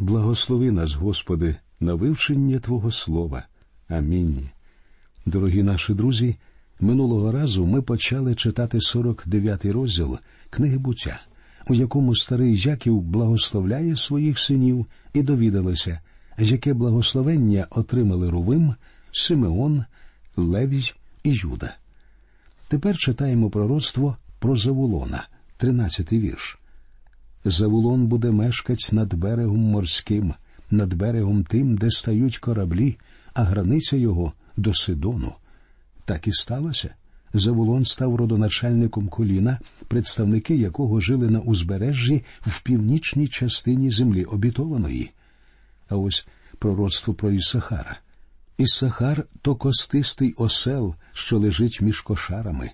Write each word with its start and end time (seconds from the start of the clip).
Благослови 0.00 0.70
нас, 0.70 0.94
Господи, 0.94 1.56
на 1.80 1.94
вивчення 1.94 2.58
Твого 2.58 2.90
Слова. 2.90 3.46
Амінь. 3.88 4.48
Дорогі 5.26 5.62
наші 5.62 5.94
друзі, 5.94 6.36
минулого 6.80 7.32
разу 7.32 7.66
ми 7.66 7.82
почали 7.82 8.34
читати 8.34 8.78
49-й 8.78 9.70
розділ 9.70 10.18
книги 10.50 10.78
буття, 10.78 11.20
у 11.68 11.74
якому 11.74 12.16
старий 12.16 12.56
Яків 12.56 13.00
благословляє 13.00 13.96
своїх 13.96 14.38
синів 14.38 14.86
і 15.14 15.22
довідалися, 15.22 16.00
яке 16.38 16.74
благословення 16.74 17.66
отримали 17.70 18.30
Рувим, 18.30 18.74
Симеон, 19.12 19.84
Левій 20.36 20.92
і 21.24 21.30
Юда. 21.32 21.76
Тепер 22.68 22.96
читаємо 22.96 23.50
пророцтво 23.50 24.16
про 24.38 24.56
Завулона, 24.56 25.28
13-й 25.58 26.18
вірш. 26.18 26.59
Завулон 27.44 28.06
буде 28.06 28.30
мешкать 28.30 28.88
над 28.92 29.14
берегом 29.14 29.60
морським, 29.60 30.34
над 30.70 30.94
берегом 30.94 31.44
тим, 31.44 31.76
де 31.76 31.90
стають 31.90 32.38
кораблі, 32.38 32.98
а 33.34 33.42
границя 33.42 33.96
його 33.96 34.32
до 34.56 34.74
Сидону. 34.74 35.32
Так 36.04 36.26
і 36.26 36.32
сталося. 36.32 36.94
Завулон 37.34 37.84
став 37.84 38.14
родоначальником 38.14 39.08
коліна, 39.08 39.58
представники 39.88 40.56
якого 40.56 41.00
жили 41.00 41.30
на 41.30 41.40
узбережжі 41.40 42.24
в 42.40 42.62
північній 42.62 43.28
частині 43.28 43.90
землі 43.90 44.24
обітованої. 44.24 45.10
А 45.88 45.96
ось 45.96 46.26
пророцтво 46.58 47.14
про 47.14 47.30
Ісахара. 47.30 47.98
Ісахар 48.58 49.26
то 49.42 49.56
костистий 49.56 50.32
осел, 50.32 50.94
що 51.12 51.38
лежить 51.38 51.80
між 51.80 52.00
кошарами. 52.00 52.70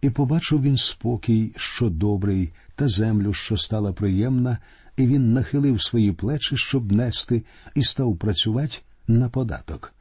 І 0.00 0.10
побачив 0.10 0.62
він 0.62 0.76
спокій, 0.76 1.52
що 1.56 1.90
добрий, 1.90 2.52
та 2.76 2.88
землю, 2.88 3.32
що 3.32 3.56
стала 3.56 3.92
приємна, 3.92 4.58
і 4.96 5.06
він 5.06 5.32
нахилив 5.32 5.82
свої 5.82 6.12
плечі, 6.12 6.56
щоб 6.56 6.92
нести, 6.92 7.44
і 7.74 7.82
став 7.82 8.16
працювати 8.16 8.78
на 9.08 9.28
податок. 9.28 9.92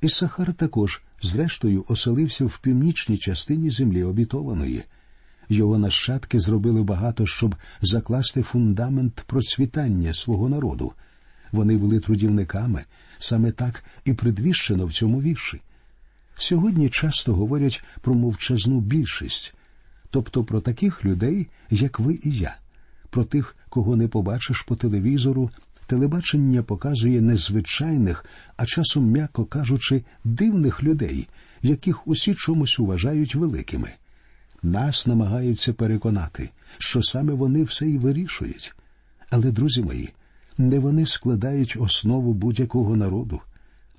Ісахар 0.00 0.54
також, 0.54 1.02
зрештою, 1.22 1.84
оселився 1.88 2.44
в 2.44 2.58
північній 2.58 3.18
частині 3.18 3.70
землі 3.70 4.02
обітованої. 4.02 4.84
Його 5.48 5.78
нащадки 5.78 6.40
зробили 6.40 6.82
багато, 6.82 7.26
щоб 7.26 7.54
закласти 7.80 8.42
фундамент 8.42 9.14
процвітання 9.26 10.14
свого 10.14 10.48
народу. 10.48 10.92
Вони 11.52 11.76
були 11.76 12.00
трудівниками, 12.00 12.84
саме 13.18 13.52
так 13.52 13.84
і 14.04 14.12
предвіщено 14.12 14.86
в 14.86 14.92
цьому 14.92 15.22
вірші. 15.22 15.60
Сьогодні 16.36 16.88
часто 16.88 17.34
говорять 17.34 17.82
про 18.00 18.14
мовчазну 18.14 18.80
більшість, 18.80 19.54
тобто 20.10 20.44
про 20.44 20.60
таких 20.60 21.04
людей, 21.04 21.46
як 21.70 22.00
ви 22.00 22.18
і 22.22 22.30
я, 22.30 22.56
про 23.10 23.24
тих, 23.24 23.56
кого 23.68 23.96
не 23.96 24.08
побачиш 24.08 24.62
по 24.62 24.76
телевізору. 24.76 25.50
Телебачення 25.86 26.62
показує 26.62 27.20
незвичайних, 27.20 28.24
а 28.56 28.66
часом, 28.66 29.04
м'яко 29.04 29.44
кажучи, 29.44 30.02
дивних 30.24 30.82
людей, 30.82 31.28
яких 31.62 32.08
усі 32.08 32.34
чомусь 32.34 32.78
вважають 32.78 33.34
великими. 33.34 33.92
Нас 34.62 35.06
намагаються 35.06 35.72
переконати, 35.72 36.50
що 36.78 37.02
саме 37.02 37.32
вони 37.32 37.64
все 37.64 37.88
і 37.90 37.98
вирішують. 37.98 38.74
Але, 39.30 39.50
друзі 39.50 39.82
мої, 39.82 40.08
не 40.58 40.78
вони 40.78 41.06
складають 41.06 41.76
основу 41.80 42.34
будь-якого 42.34 42.96
народу. 42.96 43.40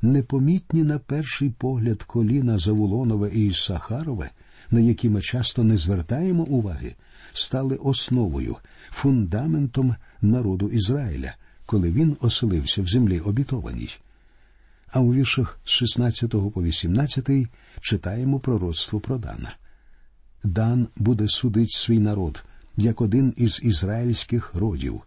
Непомітні 0.02 0.84
на 0.84 1.00
перший 1.00 1.50
погляд 1.50 2.04
коліна 2.04 2.58
Завулонове 2.58 3.30
і 3.30 3.54
Сахарове, 3.54 4.30
на 4.72 4.80
які 4.80 5.10
ми 5.10 5.22
часто 5.22 5.64
не 5.64 5.78
звертаємо 5.78 6.44
уваги, 6.44 6.96
стали 7.34 7.76
основою, 7.76 8.56
фундаментом 8.90 9.96
народу 10.22 10.70
Ізраїля, 10.70 11.36
коли 11.66 11.92
він 11.92 12.18
оселився 12.20 12.82
в 12.82 12.88
землі 12.88 13.20
обітованій. 13.20 13.90
А 14.88 15.00
у 15.00 15.14
віршах 15.14 15.60
з 15.66 15.70
16 15.70 16.30
по 16.30 16.64
18 16.64 17.30
читаємо 17.82 18.40
пророцтво 18.40 19.00
про 19.00 19.18
Дана. 19.18 19.56
Дан 20.44 20.88
буде 20.96 21.28
судить 21.28 21.72
свій 21.72 22.00
народ, 22.00 22.44
як 22.78 23.02
один 23.02 23.34
із 23.38 23.60
ізраїльських 23.64 24.54
родів. 24.54 25.02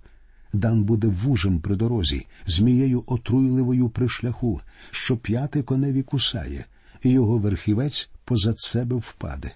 Дан 0.52 0.84
буде 0.84 1.06
вужем 1.06 1.60
при 1.60 1.76
дорозі, 1.76 2.26
змією 2.46 3.04
отруйливою 3.06 3.88
при 3.88 4.08
шляху, 4.08 4.60
що 4.90 5.16
п'яти 5.16 5.62
коневі 5.62 6.02
кусає, 6.02 6.64
і 7.02 7.10
його 7.10 7.38
верхівець 7.38 8.10
позад 8.24 8.58
себе 8.58 8.96
впаде. 8.96 9.52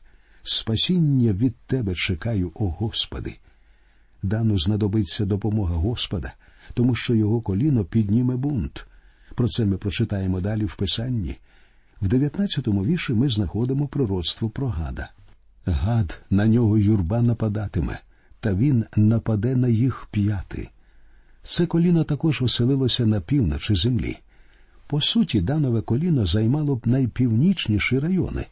Спасіння 0.50 1.32
від 1.32 1.56
тебе 1.56 1.94
чекаю, 1.94 2.52
о 2.54 2.68
Господи. 2.68 3.36
Дану 4.22 4.58
знадобиться 4.58 5.24
допомога 5.24 5.74
Господа, 5.74 6.32
тому 6.74 6.94
що 6.94 7.14
його 7.14 7.40
коліно 7.40 7.84
підніме 7.84 8.36
бунт. 8.36 8.86
Про 9.34 9.48
це 9.48 9.64
ми 9.64 9.76
прочитаємо 9.76 10.40
далі 10.40 10.64
в 10.64 10.76
Писанні. 10.76 11.38
В 12.00 12.08
19-му 12.08 12.84
вірші 12.84 13.12
ми 13.12 13.28
знаходимо 13.28 13.88
пророцтво 13.88 14.50
про 14.50 14.68
гада. 14.68 15.10
Гад 15.66 16.20
на 16.30 16.46
нього 16.46 16.78
юрба 16.78 17.22
нападатиме, 17.22 18.00
та 18.40 18.54
він 18.54 18.84
нападе 18.96 19.56
на 19.56 19.68
їх 19.68 20.08
п'яти. 20.10 20.68
Це 21.42 21.66
коліно 21.66 22.04
також 22.04 22.42
оселилося 22.42 23.06
на 23.06 23.20
півночі 23.20 23.74
землі. 23.74 24.18
По 24.86 25.00
суті, 25.00 25.40
данове 25.40 25.80
коліно 25.80 26.26
займало 26.26 26.76
б 26.76 26.86
найпівнічніші 26.86 27.98
райони, 27.98 28.46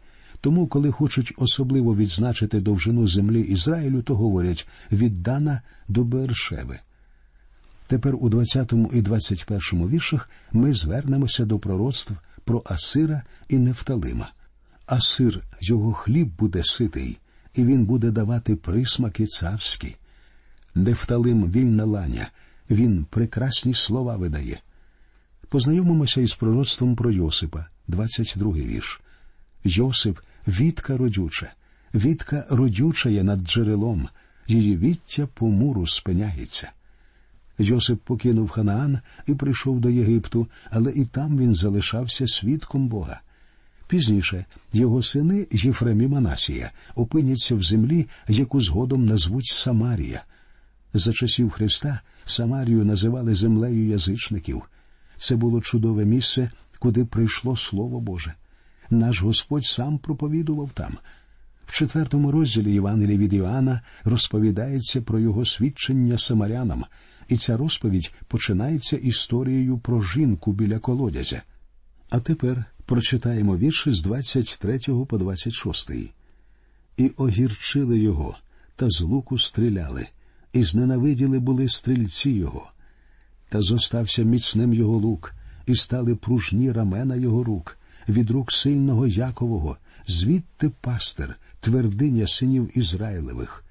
тому, 0.46 0.66
коли 0.66 0.90
хочуть 0.90 1.32
особливо 1.36 1.96
відзначити 1.96 2.60
довжину 2.60 3.06
землі 3.06 3.40
Ізраїлю, 3.40 4.02
то 4.02 4.14
говорять 4.14 4.68
від 4.92 5.22
Дана 5.22 5.62
до 5.88 6.04
Бершеви. 6.04 6.78
Тепер 7.86 8.16
у 8.20 8.28
20 8.28 8.72
і 8.92 9.02
21 9.02 9.88
віршах 9.88 10.30
ми 10.52 10.72
звернемося 10.72 11.44
до 11.44 11.58
пророцтв 11.58 12.12
про 12.44 12.62
Асира 12.66 13.22
і 13.48 13.58
Нефталима. 13.58 14.32
Асир, 14.86 15.42
його 15.60 15.92
хліб 15.92 16.28
буде 16.38 16.62
ситий, 16.64 17.18
і 17.54 17.64
він 17.64 17.84
буде 17.84 18.10
давати 18.10 18.56
присмаки 18.56 19.26
царські. 19.26 19.96
Нефталим 20.74 21.50
вільна 21.50 21.84
ланя, 21.84 22.28
він 22.70 23.04
прекрасні 23.10 23.74
слова 23.74 24.16
видає. 24.16 24.60
Познайомимося 25.48 26.20
із 26.20 26.34
пророцтвом 26.34 26.96
про 26.96 27.10
Йосипа, 27.10 27.66
22 27.88 28.52
вірш. 28.52 29.00
Йосип 29.64 30.18
вітка 30.48 30.96
родюча, 30.96 31.52
вітка 31.94 32.46
родюча 32.50 33.08
є 33.08 33.22
над 33.22 33.40
джерелом, 33.40 34.08
її 34.46 34.76
віття 34.76 35.28
по 35.34 35.46
муру 35.46 35.86
спиняється. 35.86 36.70
Йосип 37.58 38.00
покинув 38.00 38.48
Ханаан 38.48 39.00
і 39.26 39.34
прийшов 39.34 39.80
до 39.80 39.90
Єгипту, 39.90 40.46
але 40.70 40.92
і 40.92 41.04
там 41.04 41.38
він 41.38 41.54
залишався 41.54 42.28
свідком 42.28 42.88
Бога. 42.88 43.20
Пізніше 43.88 44.44
його 44.72 45.02
сини 45.02 45.46
Єфрем 45.50 46.00
і 46.00 46.06
Манасія 46.06 46.70
опиняться 46.94 47.54
в 47.54 47.62
землі, 47.62 48.06
яку 48.28 48.60
згодом 48.60 49.06
назвуть 49.06 49.46
Самарія. 49.46 50.24
За 50.94 51.12
часів 51.12 51.50
Христа 51.50 52.00
Самарію 52.24 52.84
називали 52.84 53.34
землею 53.34 53.88
язичників. 53.88 54.62
Це 55.18 55.36
було 55.36 55.60
чудове 55.60 56.04
місце, 56.04 56.50
куди 56.78 57.04
прийшло 57.04 57.56
Слово 57.56 58.00
Боже. 58.00 58.34
Наш 58.91 59.22
Господь 59.22 59.66
сам 59.66 59.98
проповідував 59.98 60.70
там. 60.74 60.97
В 61.66 61.72
четвертому 61.72 62.30
розділі 62.30 62.72
Євангелія 62.72 63.19
від 63.19 63.32
Іоанна 63.32 63.80
розповідається 64.04 65.02
про 65.02 65.19
його 65.19 65.44
свідчення 65.44 66.19
самарянам, 66.19 66.84
і 67.28 67.36
ця 67.36 67.56
розповідь 67.56 68.12
починається 68.28 68.97
історією 68.97 69.78
про 69.78 70.02
жінку 70.02 70.52
біля 70.52 70.78
колодязя. 70.78 71.42
А 72.10 72.20
тепер 72.20 72.64
прочитаємо 72.86 73.56
вірші 73.56 73.91
з 73.91 74.02
23 74.02 74.78
по 75.08 75.18
26. 75.18 75.91
І 76.97 77.08
огірчили 77.16 77.98
його, 77.98 78.36
та 78.76 78.91
з 78.91 79.00
луку 79.00 79.38
стріляли, 79.38 80.06
і 80.53 80.62
зненавиділи 80.62 81.38
були 81.38 81.68
стрільці 81.68 82.30
його. 82.30 82.70
Та 83.48 83.62
зостався 83.62 84.22
міцним 84.22 84.74
його 84.74 84.98
лук, 84.98 85.34
і 85.66 85.74
стали 85.74 86.15
пружні 86.15 86.72
рамена 86.72 87.16
його 87.16 87.44
рук, 87.44 87.78
від 88.08 88.30
рук 88.30 88.53
сильного 88.53 89.06
Якового, 89.06 89.76
звідти 90.06 90.70
пастир, 90.80 91.36
твердиня 91.60 92.26
синів 92.26 92.78
Ізраїлевих. 92.78 93.64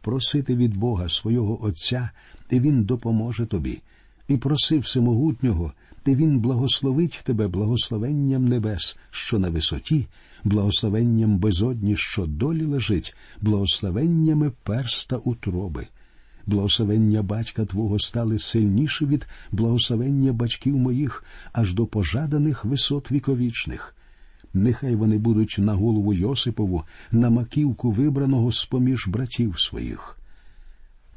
Просити 0.00 0.56
від 0.56 0.76
Бога 0.76 1.08
свого 1.08 1.64
Отця, 1.64 2.10
і 2.50 2.60
Він 2.60 2.84
допоможе 2.84 3.46
тобі, 3.46 3.82
і 4.28 4.36
проси 4.36 4.78
всемогутнього, 4.78 5.72
і 6.06 6.14
Він 6.14 6.40
благословить 6.40 7.20
тебе 7.24 7.48
благословенням 7.48 8.48
небес, 8.48 8.96
що 9.10 9.38
на 9.38 9.50
висоті, 9.50 10.06
благословенням 10.44 11.38
безодні, 11.38 11.96
що 11.96 12.26
долі 12.26 12.64
лежить, 12.64 13.16
благословеннями 13.40 14.52
перста 14.62 15.16
утроби. 15.16 15.86
Благословення 16.46 17.22
батька 17.22 17.64
Твого 17.64 17.98
стали 17.98 18.38
сильніші 18.38 19.06
від 19.06 19.26
благословення 19.52 20.32
батьків 20.32 20.76
моїх 20.76 21.24
аж 21.52 21.74
до 21.74 21.86
пожаданих 21.86 22.64
висот 22.64 23.12
віковічних. 23.12 23.96
Нехай 24.54 24.94
вони 24.94 25.18
будуть 25.18 25.56
на 25.58 25.74
голову 25.74 26.14
Йосипову, 26.14 26.84
на 27.12 27.30
маківку 27.30 27.90
вибраного 27.90 28.52
з 28.52 28.64
поміж 28.64 29.08
братів 29.08 29.60
своїх. 29.60 30.18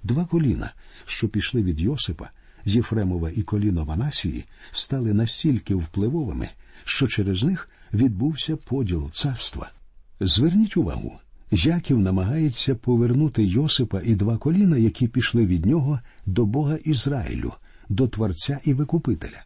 Два 0.03 0.25
коліна, 0.25 0.73
що 1.05 1.29
пішли 1.29 1.63
від 1.63 1.79
Йосипа, 1.79 2.29
Єфремова 2.65 3.29
і 3.29 3.41
коліно 3.41 3.85
Манасії 3.85 4.45
стали 4.71 5.13
настільки 5.13 5.75
впливовими, 5.75 6.49
що 6.83 7.07
через 7.07 7.43
них 7.43 7.69
відбувся 7.93 8.55
поділ 8.55 9.11
царства. 9.11 9.71
Зверніть 10.19 10.77
увагу, 10.77 11.19
Яків 11.51 11.99
намагається 11.99 12.75
повернути 12.75 13.43
Йосипа 13.43 14.01
і 14.03 14.15
два 14.15 14.37
коліна, 14.37 14.77
які 14.77 15.07
пішли 15.07 15.45
від 15.45 15.65
нього 15.65 15.99
до 16.25 16.45
Бога 16.45 16.75
Ізраїлю, 16.75 17.53
до 17.89 18.07
Творця 18.07 18.59
і 18.63 18.73
Викупителя. 18.73 19.43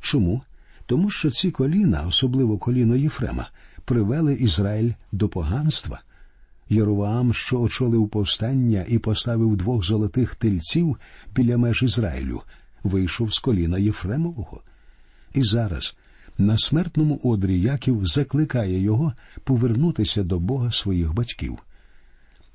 Чому? 0.00 0.42
Тому 0.86 1.10
що 1.10 1.30
ці 1.30 1.50
коліна, 1.50 2.04
особливо 2.06 2.58
коліно 2.58 2.96
Єфрема, 2.96 3.50
привели 3.84 4.34
Ізраїль 4.34 4.92
до 5.12 5.28
поганства. 5.28 6.00
Єроваам, 6.68 7.34
що 7.34 7.60
очолив 7.60 8.08
повстання 8.08 8.84
і 8.88 8.98
поставив 8.98 9.56
двох 9.56 9.84
золотих 9.84 10.34
тельців 10.34 10.96
біля 11.34 11.58
меж 11.58 11.82
Ізраїлю, 11.82 12.42
вийшов 12.82 13.34
з 13.34 13.38
коліна 13.38 13.78
Єфремового. 13.78 14.62
І 15.34 15.42
зараз 15.42 15.96
на 16.38 16.58
смертному 16.58 17.20
одрі 17.22 17.60
Яків 17.60 18.06
закликає 18.06 18.80
його 18.80 19.12
повернутися 19.44 20.22
до 20.22 20.38
Бога 20.38 20.70
своїх 20.70 21.14
батьків. 21.14 21.58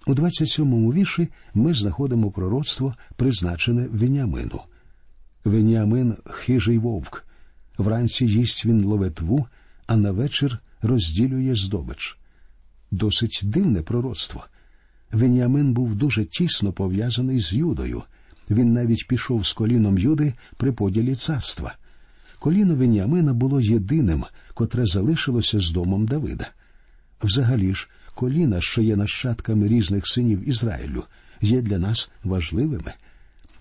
У 0.07 0.13
27-му 0.13 0.93
вірші 0.93 1.27
ми 1.53 1.73
знаходимо 1.73 2.31
пророцтво, 2.31 2.95
призначене 3.15 3.87
Веніамину. 3.91 4.61
Веніамин 5.45 6.15
хижий 6.25 6.77
вовк. 6.77 7.25
Вранці 7.77 8.25
їсть 8.25 8.65
він 8.65 8.83
ловетву, 8.83 9.47
а 9.87 9.95
на 9.95 10.11
вечір 10.11 10.59
розділює 10.81 11.55
здобич. 11.55 12.17
Досить 12.91 13.39
дивне 13.43 13.81
пророцтво. 13.81 14.45
Веніамин 15.11 15.73
був 15.73 15.95
дуже 15.95 16.25
тісно 16.25 16.73
пов'язаний 16.73 17.39
з 17.39 17.53
Юдою. 17.53 18.03
Він 18.49 18.73
навіть 18.73 19.07
пішов 19.07 19.45
з 19.45 19.53
коліном 19.53 19.97
Юди 19.97 20.33
при 20.57 20.71
поділі 20.71 21.15
царства. 21.15 21.75
Коліно 22.43 22.75
Веніамина 22.75 23.33
було 23.33 23.61
єдиним, 23.61 24.23
котре 24.53 24.85
залишилося 24.85 25.59
з 25.59 25.71
домом 25.71 26.05
Давида. 26.05 26.49
Взагалі 27.21 27.73
ж, 27.73 27.89
коліна, 28.15 28.61
що 28.61 28.81
є 28.81 28.95
нащадками 28.95 29.67
різних 29.67 30.07
синів 30.07 30.49
Ізраїлю, 30.49 31.03
є 31.41 31.61
для 31.61 31.77
нас 31.77 32.11
важливими. 32.23 32.93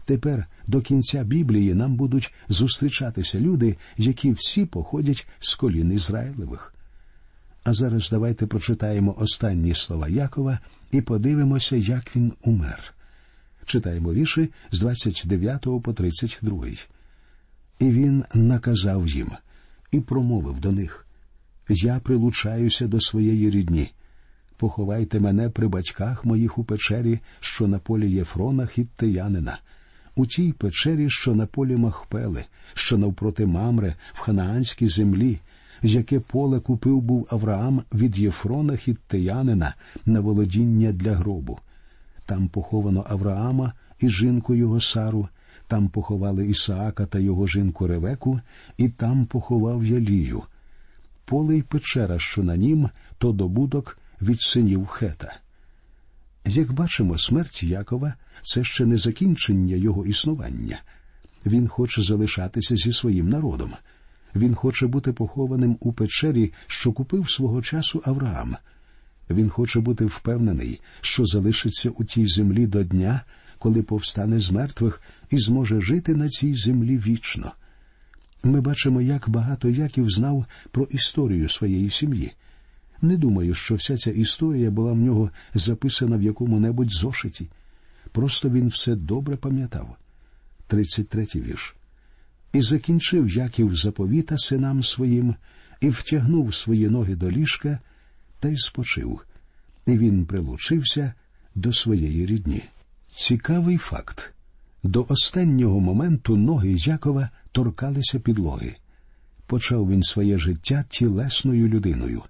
Тепер 0.05 0.47
до 0.67 0.81
кінця 0.81 1.25
Біблії 1.25 1.75
нам 1.75 1.95
будуть 1.95 2.35
зустрічатися 2.49 3.41
люди, 3.41 3.77
які 3.97 4.33
всі 4.33 4.65
походять 4.65 5.27
з 5.41 5.55
колін 5.55 5.93
Ізраїлевих. 5.93 6.75
А 7.65 7.73
зараз 7.73 8.11
давайте 8.11 8.47
прочитаємо 8.47 9.15
останні 9.19 9.75
слова 9.75 10.09
Якова 10.09 10.59
і 10.93 11.01
подивимося, 11.01 11.77
як 11.77 12.17
він 12.17 12.33
умер. 12.43 12.95
Читаємо 13.67 14.13
вірші 14.13 14.51
з 14.71 14.81
29 14.81 15.63
по 15.83 15.93
32. 15.93 16.67
І 17.83 17.91
він 17.91 18.25
наказав 18.35 19.09
їм 19.09 19.31
і 19.93 20.01
промовив 20.01 20.61
до 20.61 20.73
них 20.73 21.07
Я 21.69 22.01
прилучаюся 22.01 22.87
до 22.87 23.01
своєї 23.01 23.51
рідні. 23.51 23.93
Поховайте 24.57 25.21
мене 25.21 25.51
при 25.51 25.69
батьках 25.69 26.25
моїх 26.25 26.59
у 26.59 26.65
печері, 26.65 27.21
що 27.41 27.67
на 27.67 27.79
полі 27.79 28.11
Єфрона 28.11 28.67
хіттеянина, 28.67 29.59
у 30.17 30.27
тій 30.27 30.53
печері, 30.53 31.11
що 31.11 31.35
на 31.35 31.47
полі 31.47 31.77
Махпели, 31.77 32.45
що 32.75 32.99
навпроти 32.99 33.47
Мамре, 33.47 33.95
в 34.13 34.19
ханаанській 34.19 34.89
землі, 34.89 35.41
яке 35.83 36.21
поле 36.21 36.61
купив 36.61 37.01
був 37.01 37.29
Авраам 37.31 37.83
від 37.93 38.19
Єфрона 38.19 38.77
хіттеянина 38.77 39.75
на 40.07 40.21
володіння 40.21 40.93
для 40.93 41.13
гробу. 41.13 41.59
Там 42.27 42.49
поховано 42.49 43.07
Авраама 43.09 43.73
і 44.01 44.09
жінку 44.09 44.55
його 44.55 44.81
Сару, 44.81 45.29
там 45.73 45.89
поховали 45.89 46.47
Ісаака 46.47 47.07
та 47.07 47.19
його 47.19 47.47
жінку 47.47 47.87
Ревеку, 47.87 48.41
і 48.77 48.89
там 48.89 49.27
поховав 49.27 49.85
Ялію. 49.85 50.43
Поле 51.25 51.57
й 51.57 51.63
печера, 51.63 52.19
що 52.19 52.43
на 52.43 52.57
нім, 52.57 52.89
то 53.19 53.33
добудок 53.33 53.99
від 54.23 54.41
синів 54.41 54.87
хета. 54.87 55.37
Як 56.45 56.73
бачимо, 56.73 57.19
смерть 57.19 57.63
Якова 57.63 58.15
це 58.43 58.65
ще 58.65 58.87
не 58.87 58.97
закінчення 58.97 59.77
його 59.77 60.07
існування. 60.07 60.83
Він 61.47 61.69
хоче 61.69 62.03
залишатися 62.03 62.77
зі 62.77 62.93
своїм 62.93 63.29
народом. 63.29 63.73
Він 64.35 64.55
хоче 64.55 64.87
бути 64.87 65.13
похованим 65.13 65.77
у 65.81 65.93
печері, 65.93 66.53
що 66.67 66.93
купив 66.93 67.31
свого 67.31 67.63
часу 67.63 68.03
Авраам. 68.05 68.57
Він 69.31 69.49
хоче 69.49 69.81
бути 69.81 70.05
впевнений, 70.05 70.81
що 71.01 71.27
залишиться 71.27 71.91
у 71.91 72.05
тій 72.05 72.27
землі 72.27 72.67
до 72.67 72.85
дня, 72.85 73.21
коли 73.63 73.83
повстане 73.83 74.41
з 74.41 74.51
мертвих 74.51 75.03
і 75.31 75.39
зможе 75.39 75.81
жити 75.81 76.15
на 76.15 76.29
цій 76.29 76.55
землі 76.55 76.99
вічно. 76.99 77.53
Ми 78.45 78.61
бачимо, 78.61 79.01
як 79.01 79.29
багато 79.29 79.69
Яків 79.69 80.11
знав 80.11 80.47
про 80.71 80.85
історію 80.85 81.49
своєї 81.49 81.91
сім'ї. 81.91 82.33
Не 83.03 83.17
думаю, 83.17 83.55
що 83.55 83.75
вся 83.75 83.97
ця 83.97 84.11
історія 84.11 84.71
була 84.71 84.93
в 84.93 84.97
нього 84.97 85.31
записана 85.55 86.17
в 86.17 86.23
якому-небудь 86.23 86.93
зошиті. 86.93 87.49
Просто 88.13 88.51
він 88.51 88.69
все 88.69 88.95
добре 88.95 89.37
пам'ятав. 89.37 89.97
33 90.67 91.27
вірш. 91.35 91.77
І 92.53 92.61
закінчив 92.61 93.29
Яків 93.29 93.77
заповіта 93.77 94.39
синам 94.39 94.83
своїм, 94.83 95.35
і 95.81 95.89
втягнув 95.89 96.55
свої 96.55 96.89
ноги 96.89 97.15
до 97.15 97.31
ліжка 97.31 97.79
та 98.41 98.49
й 98.49 98.57
спочив. 98.57 99.21
І 99.87 99.99
він 99.99 100.27
прилучився 100.27 101.13
до 101.55 101.73
своєї 101.73 102.27
рідні. 102.27 102.63
Цікавий 103.15 103.77
факт. 103.77 104.33
До 104.83 105.07
останнього 105.09 105.81
моменту 105.81 106.37
ноги 106.37 106.75
Якова 106.79 107.29
торкалися 107.53 108.19
підлоги. 108.19 108.75
Почав 109.47 109.91
він 109.91 110.03
своє 110.03 110.39
життя 110.39 110.85
тілесною 110.89 111.69
людиною. 111.69 112.23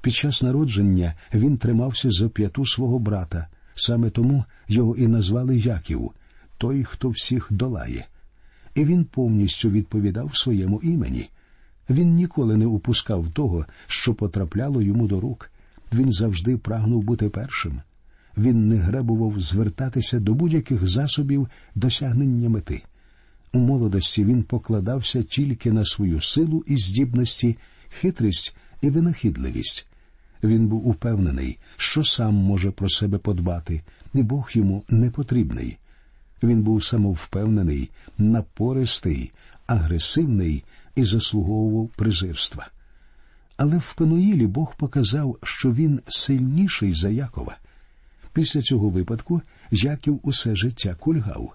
Під 0.00 0.14
час 0.14 0.42
народження 0.42 1.14
він 1.34 1.56
тримався 1.56 2.10
за 2.10 2.28
п'яту 2.28 2.66
свого 2.66 2.98
брата, 2.98 3.48
саме 3.74 4.10
тому 4.10 4.44
його 4.68 4.96
і 4.96 5.06
назвали 5.06 5.58
Яків, 5.58 6.10
той, 6.58 6.84
хто 6.84 7.08
всіх 7.08 7.46
долає. 7.50 8.06
І 8.74 8.84
він 8.84 9.04
повністю 9.04 9.70
відповідав 9.70 10.36
своєму 10.36 10.80
імені. 10.82 11.30
Він 11.90 12.14
ніколи 12.14 12.56
не 12.56 12.66
упускав 12.66 13.32
того, 13.32 13.66
що 13.86 14.14
потрапляло 14.14 14.82
йому 14.82 15.08
до 15.08 15.20
рук. 15.20 15.50
Він 15.92 16.12
завжди 16.12 16.56
прагнув 16.56 17.02
бути 17.02 17.28
першим. 17.28 17.80
Він 18.36 18.68
не 18.68 18.76
гребував 18.76 19.40
звертатися 19.40 20.20
до 20.20 20.34
будь-яких 20.34 20.88
засобів 20.88 21.48
досягнення 21.74 22.48
мети. 22.48 22.82
У 23.52 23.58
молодості 23.58 24.24
він 24.24 24.42
покладався 24.42 25.22
тільки 25.22 25.72
на 25.72 25.84
свою 25.84 26.20
силу 26.20 26.64
і 26.66 26.76
здібності, 26.76 27.56
хитрість 28.00 28.56
і 28.80 28.90
винахідливість. 28.90 29.86
Він 30.42 30.66
був 30.66 30.88
упевнений, 30.88 31.58
що 31.76 32.04
сам 32.04 32.34
може 32.34 32.70
про 32.70 32.88
себе 32.88 33.18
подбати, 33.18 33.82
і 34.14 34.22
Бог 34.22 34.50
йому 34.52 34.84
не 34.88 35.10
потрібний. 35.10 35.78
Він 36.42 36.62
був 36.62 36.84
самовпевнений, 36.84 37.90
напористий, 38.18 39.32
агресивний 39.66 40.64
і 40.94 41.04
заслуговував 41.04 41.88
презирства. 41.88 42.68
Але 43.56 43.78
в 43.78 43.94
Пенуїлі 43.94 44.46
Бог 44.46 44.76
показав, 44.76 45.38
що 45.42 45.72
він 45.72 46.00
сильніший 46.08 46.92
за 46.92 47.08
Якова. 47.08 47.56
Після 48.32 48.62
цього 48.62 48.88
випадку 48.90 49.42
Яків 49.70 50.20
усе 50.22 50.56
життя 50.56 50.94
кульгав. 50.94 51.54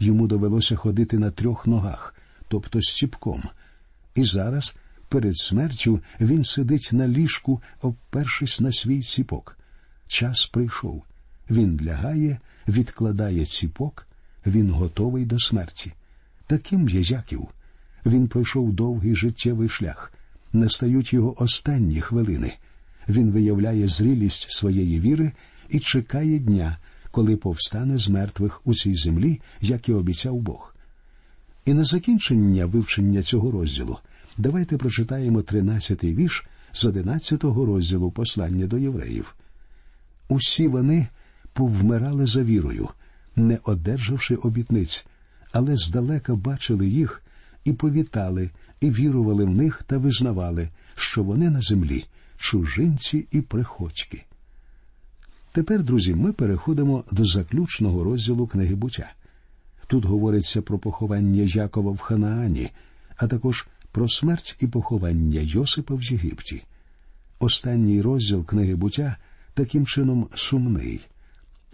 Йому 0.00 0.26
довелося 0.26 0.76
ходити 0.76 1.18
на 1.18 1.30
трьох 1.30 1.66
ногах, 1.66 2.14
тобто 2.48 2.82
з 2.82 2.94
ціпком. 2.94 3.42
І 4.14 4.24
зараз, 4.24 4.74
перед 5.08 5.38
смертю, 5.38 6.00
він 6.20 6.44
сидить 6.44 6.88
на 6.92 7.08
ліжку, 7.08 7.62
обпершись 7.82 8.60
на 8.60 8.72
свій 8.72 9.02
ціпок. 9.02 9.58
Час 10.06 10.46
прийшов. 10.46 11.02
Він 11.50 11.80
лягає, 11.82 12.38
відкладає 12.68 13.44
ціпок, 13.44 14.06
він 14.46 14.70
готовий 14.70 15.24
до 15.24 15.38
смерті. 15.38 15.92
Таким 16.46 16.88
є 16.88 17.00
Яків. 17.00 17.48
Він 18.06 18.28
пройшов 18.28 18.72
довгий 18.72 19.14
життєвий 19.14 19.68
шлях. 19.68 20.12
Настають 20.52 21.12
його 21.12 21.42
останні 21.42 22.00
хвилини. 22.00 22.56
Він 23.08 23.30
виявляє 23.30 23.88
зрілість 23.88 24.50
своєї 24.50 25.00
віри 25.00 25.32
і 25.70 25.80
чекає 25.80 26.38
дня, 26.38 26.78
коли 27.10 27.36
повстане 27.36 27.98
з 27.98 28.08
мертвих 28.08 28.60
у 28.64 28.74
цій 28.74 28.94
землі, 28.94 29.40
як 29.60 29.88
і 29.88 29.92
обіцяв 29.92 30.36
Бог. 30.36 30.74
І 31.64 31.74
на 31.74 31.84
закінчення 31.84 32.66
вивчення 32.66 33.22
цього 33.22 33.50
розділу 33.50 33.98
давайте 34.38 34.76
прочитаємо 34.76 35.42
тринадцятий 35.42 36.14
вірш 36.14 36.46
з 36.72 36.84
одинадцятого 36.84 37.66
розділу 37.66 38.10
послання 38.10 38.66
до 38.66 38.78
євреїв. 38.78 39.34
Усі 40.28 40.68
вони 40.68 41.08
повмирали 41.52 42.26
за 42.26 42.42
вірою, 42.42 42.88
не 43.36 43.58
одержавши 43.64 44.34
обітниць, 44.34 45.06
але 45.52 45.76
здалека 45.76 46.34
бачили 46.34 46.88
їх 46.88 47.22
і 47.64 47.72
повітали, 47.72 48.50
і 48.80 48.90
вірували 48.90 49.44
в 49.44 49.50
них 49.50 49.82
та 49.86 49.98
визнавали, 49.98 50.68
що 50.94 51.22
вони 51.22 51.50
на 51.50 51.60
землі 51.60 52.04
чужинці 52.36 53.26
і 53.30 53.40
приходьки. 53.40 54.24
Тепер, 55.52 55.82
друзі, 55.82 56.14
ми 56.14 56.32
переходимо 56.32 57.04
до 57.12 57.24
заключного 57.24 58.04
розділу 58.04 58.46
книги 58.46 58.74
буття. 58.74 59.12
Тут 59.86 60.04
говориться 60.04 60.62
про 60.62 60.78
поховання 60.78 61.42
Якова 61.42 61.92
в 61.92 61.98
Ханаані, 61.98 62.70
а 63.16 63.26
також 63.26 63.66
про 63.92 64.08
смерть 64.08 64.56
і 64.60 64.66
поховання 64.66 65.40
Йосипа 65.40 65.94
в 65.94 66.02
Єгипті. 66.02 66.62
Останній 67.38 68.02
розділ 68.02 68.44
книги 68.44 68.74
буття 68.74 69.16
таким 69.54 69.86
чином 69.86 70.28
сумний. 70.34 71.00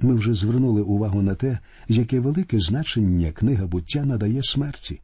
Ми 0.00 0.14
вже 0.14 0.34
звернули 0.34 0.82
увагу 0.82 1.22
на 1.22 1.34
те, 1.34 1.58
яке 1.88 2.20
велике 2.20 2.58
значення 2.58 3.32
книга 3.32 3.66
буття 3.66 4.04
надає 4.04 4.42
смерті. 4.42 5.00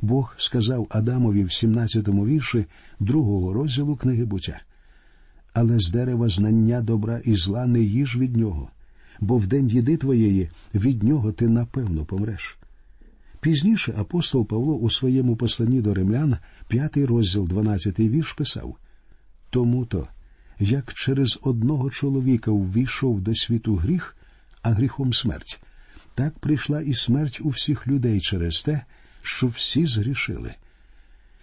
Бог 0.00 0.34
сказав 0.38 0.86
Адамові 0.90 1.44
в 1.44 1.48
17-му 1.48 2.26
вірші 2.26 2.66
другого 3.00 3.52
розділу 3.52 3.96
книги 3.96 4.24
буття. 4.24 4.60
Але 5.52 5.78
з 5.78 5.90
дерева 5.90 6.28
знання 6.28 6.82
добра 6.82 7.20
і 7.24 7.34
зла 7.34 7.66
не 7.66 7.80
їж 7.80 8.16
від 8.16 8.36
нього, 8.36 8.70
бо 9.20 9.38
в 9.38 9.46
день 9.46 9.68
їди 9.68 9.96
твоєї 9.96 10.50
від 10.74 11.02
нього 11.02 11.32
ти 11.32 11.48
напевно 11.48 12.04
помреш. 12.04 12.58
Пізніше 13.40 13.94
апостол 13.98 14.46
Павло 14.46 14.74
у 14.74 14.90
своєму 14.90 15.36
посланні 15.36 15.80
до 15.80 15.94
римлян, 15.94 16.36
п'ятий 16.68 17.04
розділ, 17.04 17.48
дванадцятий 17.48 18.08
вірш, 18.08 18.32
писав 18.32 18.76
Тому 19.50 19.86
то, 19.86 20.08
як 20.58 20.94
через 20.94 21.38
одного 21.42 21.90
чоловіка 21.90 22.50
ввійшов 22.50 23.20
до 23.20 23.34
світу 23.34 23.76
гріх, 23.76 24.16
а 24.62 24.70
гріхом 24.70 25.12
смерть, 25.12 25.60
так 26.14 26.38
прийшла 26.38 26.80
і 26.80 26.94
смерть 26.94 27.40
у 27.44 27.48
всіх 27.48 27.86
людей 27.86 28.20
через 28.20 28.62
те, 28.62 28.84
що 29.22 29.46
всі 29.46 29.86
згрішили. 29.86 30.54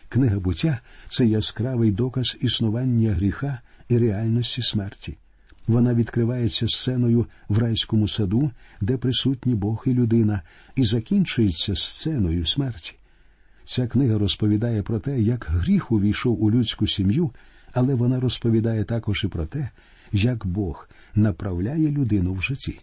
Книга 0.10 0.40
буття 0.40 0.80
це 1.08 1.26
яскравий 1.26 1.92
доказ 1.92 2.38
існування 2.42 3.14
гріха 3.14 3.60
і 3.90 3.98
реальності 3.98 4.62
смерті. 4.62 5.18
Вона 5.68 5.94
відкривається 5.94 6.68
сценою 6.68 7.26
в 7.50 7.58
райському 7.58 8.08
саду, 8.08 8.52
де 8.82 8.98
присутні 8.98 9.56
Бог 9.56 9.84
і 9.88 9.94
людина, 9.94 10.42
і 10.76 10.86
закінчується 10.86 11.76
сценою 11.76 12.46
смерті. 12.46 12.96
Ця 13.64 13.88
книга 13.88 14.18
розповідає 14.18 14.84
про 14.84 15.00
те, 15.00 15.22
як 15.22 15.48
гріх 15.50 15.92
увійшов 15.92 16.44
у 16.44 16.52
людську 16.52 16.88
сім'ю, 16.88 17.32
але 17.74 17.96
вона 17.96 18.20
розповідає 18.20 18.84
також 18.84 19.24
і 19.24 19.28
про 19.28 19.46
те, 19.46 19.70
як 20.12 20.46
Бог 20.46 20.90
направляє 21.16 21.92
людину 21.92 22.34
в 22.34 22.42
житті. 22.42 22.80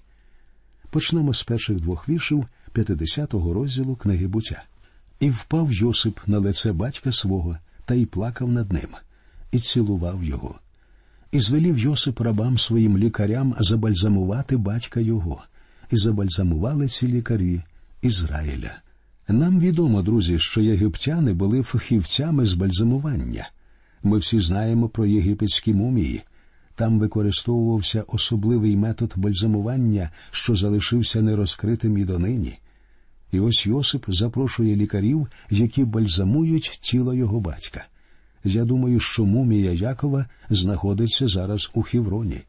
Почнемо 0.91 1.35
з 1.35 1.43
перших 1.43 1.81
двох 1.81 2.09
віршів 2.09 2.47
50-го 2.75 3.55
розділу 3.55 3.97
книги 3.97 4.27
буття. 4.27 4.65
І 5.21 5.31
впав 5.31 5.73
Йосип 5.73 6.21
на 6.27 6.39
лице 6.39 6.73
батька 6.73 7.13
свого 7.13 7.59
та 7.85 7.95
й 7.95 8.07
плакав 8.07 8.53
над 8.53 8.73
ним, 8.73 8.89
і 9.53 9.59
цілував 9.59 10.25
його. 10.25 10.62
І 11.33 11.41
звелів 11.41 11.79
Йосип 11.79 12.21
рабам 12.21 12.59
своїм 12.59 12.99
лікарям 12.99 13.55
забальзамувати 13.59 14.57
батька 14.57 15.01
його, 15.01 15.43
і 15.91 15.97
забальзамували 15.97 16.89
ці 16.89 17.09
лікарі 17.09 17.63
Ізраїля. 18.03 18.73
Нам 19.29 19.61
відомо, 19.61 20.03
друзі, 20.03 20.39
що 20.39 20.61
єгиптяни 20.61 21.33
були 21.33 21.63
фахівцями 21.63 22.45
з 22.45 22.55
бальзамування. 22.55 23.51
Ми 24.03 24.19
всі 24.19 24.39
знаємо 24.39 24.89
про 24.89 25.07
єгипетські 25.07 25.75
мумії. 25.75 26.23
Там 26.75 26.99
використовувався 26.99 28.05
особливий 28.07 28.77
метод 28.77 29.13
бальзамування, 29.17 30.11
що 30.31 30.55
залишився 30.55 31.23
нерозкритим 31.23 31.99
і 31.99 32.05
донині. 32.05 32.59
І 33.33 33.41
ось 33.41 33.67
Йосип 33.67 34.05
запрошує 34.09 34.77
лікарів, 34.77 35.29
які 35.51 35.85
бальзамують 35.85 36.79
тіло 36.83 37.15
його 37.15 37.41
батька. 37.41 37.85
Я 38.45 38.65
думаю, 38.65 39.01
що 39.01 39.25
мумія 39.25 39.73
Якова 39.73 40.27
знаходиться 40.51 41.29
зараз 41.29 41.71
у 41.75 41.83
Хівроні. 41.83 42.43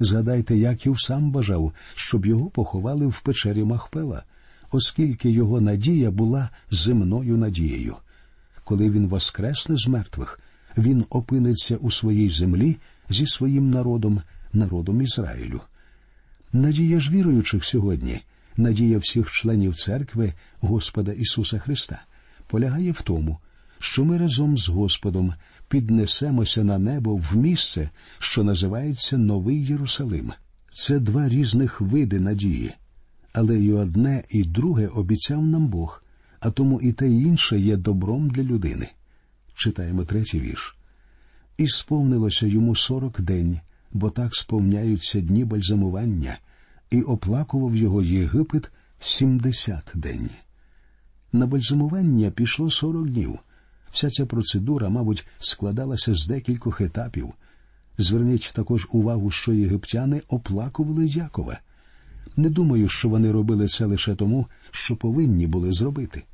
Згадайте, 0.00 0.56
Яків 0.56 1.00
сам 1.00 1.30
бажав, 1.30 1.72
щоб 1.94 2.26
його 2.26 2.50
поховали 2.50 3.06
в 3.06 3.20
печері 3.20 3.64
Махпела, 3.64 4.22
оскільки 4.70 5.30
його 5.30 5.60
надія 5.60 6.10
була 6.10 6.50
земною 6.70 7.36
надією. 7.36 7.96
Коли 8.64 8.90
він 8.90 9.06
воскресне 9.06 9.76
з 9.76 9.88
мертвих, 9.88 10.40
він 10.78 11.04
опиниться 11.10 11.76
у 11.76 11.90
своїй 11.90 12.30
землі 12.30 12.76
зі 13.08 13.26
своїм 13.26 13.70
народом, 13.70 14.22
народом 14.52 15.02
Ізраїлю. 15.02 15.60
Надія 16.52 17.00
ж 17.00 17.10
віруючих 17.10 17.64
сьогодні, 17.64 18.20
надія 18.56 18.98
всіх 18.98 19.30
членів 19.30 19.74
церкви 19.74 20.32
Господа 20.60 21.12
Ісуса 21.12 21.58
Христа, 21.58 22.02
полягає 22.46 22.92
в 22.92 23.02
тому, 23.02 23.38
що 23.78 24.04
ми 24.04 24.18
разом 24.18 24.56
з 24.56 24.68
Господом 24.68 25.34
піднесемося 25.68 26.64
на 26.64 26.78
небо 26.78 27.16
в 27.16 27.36
місце, 27.36 27.90
що 28.18 28.44
називається 28.44 29.18
Новий 29.18 29.64
Єрусалим. 29.64 30.32
Це 30.70 30.98
два 30.98 31.28
різних 31.28 31.80
види 31.80 32.20
надії, 32.20 32.74
але 33.32 33.60
і 33.60 33.72
одне, 33.72 34.24
і 34.30 34.44
друге 34.44 34.86
обіцяв 34.86 35.46
нам 35.46 35.66
Бог, 35.66 36.02
а 36.40 36.50
тому 36.50 36.80
і 36.80 36.92
те 36.92 37.10
інше 37.10 37.58
є 37.58 37.76
добром 37.76 38.30
для 38.30 38.42
людини. 38.42 38.88
Читаємо 39.54 40.04
третій 40.04 40.38
вірш. 40.38 40.76
І 41.56 41.68
сповнилося 41.68 42.46
йому 42.46 42.76
сорок 42.76 43.20
день, 43.20 43.60
бо 43.92 44.10
так 44.10 44.34
сповняються 44.34 45.20
дні 45.20 45.44
бальзамування, 45.44 46.38
і 46.90 47.02
оплакував 47.02 47.76
його 47.76 48.02
Єгипет 48.02 48.70
сімдесят 49.00 49.92
день. 49.94 50.30
На 51.32 51.46
бальзамування 51.46 52.30
пішло 52.30 52.70
сорок 52.70 53.08
днів. 53.08 53.38
Вся 53.90 54.10
ця 54.10 54.26
процедура, 54.26 54.88
мабуть, 54.88 55.26
складалася 55.38 56.14
з 56.14 56.26
декількох 56.26 56.80
етапів. 56.80 57.32
Зверніть 57.98 58.52
також 58.54 58.88
увагу, 58.92 59.30
що 59.30 59.52
єгиптяни 59.52 60.22
оплакували 60.28 61.06
Якова. 61.06 61.58
Не 62.36 62.50
думаю, 62.50 62.88
що 62.88 63.08
вони 63.08 63.32
робили 63.32 63.68
це 63.68 63.84
лише 63.84 64.14
тому, 64.14 64.46
що 64.70 64.96
повинні 64.96 65.46
були 65.46 65.72
зробити. 65.72 66.24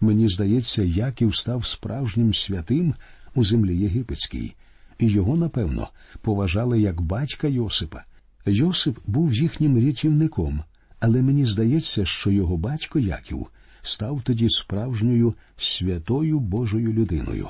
Мені 0.00 0.28
здається, 0.28 0.82
Яків 0.82 1.36
став 1.36 1.66
справжнім 1.66 2.34
святим 2.34 2.94
у 3.34 3.44
землі 3.44 3.76
єгипетській, 3.76 4.54
і 4.98 5.06
його, 5.06 5.36
напевно, 5.36 5.88
поважали 6.20 6.80
як 6.80 7.00
батька 7.00 7.48
Йосипа. 7.48 8.04
Йосип 8.46 8.98
був 9.06 9.34
їхнім 9.34 9.86
рятівником, 9.86 10.62
але 11.00 11.22
мені 11.22 11.46
здається, 11.46 12.04
що 12.04 12.30
його 12.30 12.56
батько 12.56 12.98
Яків 12.98 13.46
став 13.86 14.22
тоді 14.22 14.48
справжньою 14.48 15.34
святою 15.56 16.40
Божою 16.40 16.92
людиною. 16.92 17.48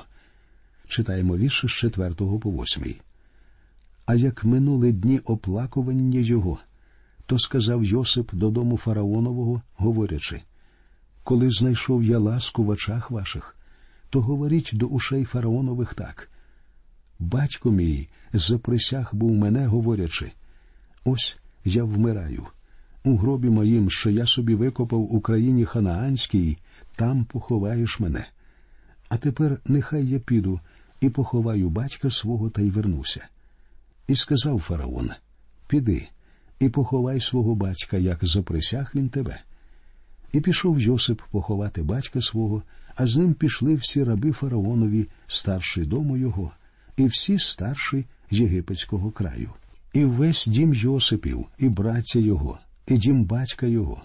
Читаємо 0.88 1.36
вірші 1.36 1.68
з 1.68 1.70
4 1.70 2.14
по 2.14 2.50
8. 2.50 2.94
А 4.06 4.14
як 4.14 4.44
минули 4.44 4.92
дні 4.92 5.18
оплакування 5.18 6.20
його, 6.20 6.58
то 7.26 7.38
сказав 7.38 7.84
Йосип 7.84 8.34
додому 8.34 8.76
фараонового, 8.76 9.62
говорячи 9.76 10.42
Коли 11.22 11.50
знайшов 11.50 12.04
я 12.04 12.18
ласку 12.18 12.64
в 12.64 12.68
очах 12.68 13.10
ваших, 13.10 13.56
то 14.10 14.20
говоріть 14.20 14.70
до 14.72 14.86
ушей 14.86 15.24
фараонових 15.24 15.94
так. 15.94 16.30
Батько 17.18 17.70
мій 17.70 18.08
заприсяг 18.32 19.14
був 19.14 19.32
мене, 19.32 19.66
говорячи, 19.66 20.32
ось 21.04 21.36
я 21.64 21.84
вмираю 21.84 22.46
у 23.04 23.16
гробі 23.16 23.50
моїм, 23.50 23.90
що 23.90 24.10
я 24.10 24.26
собі 24.26 24.54
викопав 24.54 25.14
у 25.14 25.20
країні 25.20 25.64
Ханаанській, 25.64 26.58
там 26.96 27.24
поховаєш 27.24 28.00
мене. 28.00 28.26
А 29.08 29.16
тепер 29.16 29.60
нехай 29.64 30.06
я 30.06 30.18
піду 30.18 30.60
і 31.00 31.10
поховаю 31.10 31.70
батька 31.70 32.10
свого 32.10 32.50
та 32.50 32.62
й 32.62 32.70
вернуся. 32.70 33.26
І 34.08 34.14
сказав 34.14 34.60
фараон 34.60 35.10
Піди 35.68 36.08
і 36.60 36.68
поховай 36.68 37.20
свого 37.20 37.54
батька, 37.54 37.96
як 37.96 38.18
заприсяг 38.22 38.90
він 38.94 39.08
тебе. 39.08 39.40
І 40.32 40.40
пішов 40.40 40.80
Йосип 40.80 41.22
поховати 41.30 41.82
батька 41.82 42.20
свого, 42.20 42.62
а 42.94 43.06
з 43.06 43.16
ним 43.16 43.34
пішли 43.34 43.74
всі 43.74 44.04
раби 44.04 44.32
фараонові, 44.32 45.06
старший 45.26 45.86
дому 45.86 46.16
його, 46.16 46.50
і 46.96 47.06
всі 47.06 47.38
старші 47.38 48.04
єгипетського 48.30 49.10
краю. 49.10 49.50
І 49.92 50.04
весь 50.04 50.46
дім 50.46 50.74
Йосипів, 50.74 51.46
і 51.58 51.68
браття 51.68 52.18
його, 52.18 52.58
і 52.86 52.98
дім 52.98 53.24
батька 53.24 53.66
його. 53.66 54.02